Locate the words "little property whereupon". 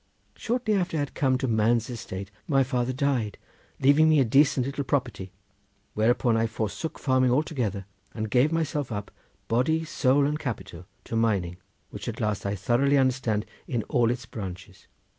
4.65-6.35